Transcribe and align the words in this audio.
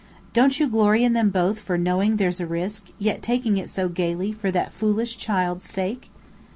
Don't 0.33 0.59
you 0.59 0.67
glory 0.67 1.03
in 1.03 1.13
them 1.13 1.29
both 1.29 1.59
for 1.61 1.77
knowing 1.77 2.17
there's 2.17 2.39
a 2.39 2.47
risk, 2.47 2.85
yet 2.97 3.21
taking 3.21 3.57
it 3.57 3.69
so 3.69 3.87
gayly 3.87 4.31
for 4.31 4.49
that 4.49 4.73
foolish 4.73 5.15
child's 5.15 5.69
sake?" 5.69 6.09